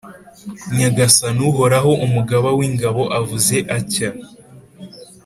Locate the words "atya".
3.77-4.09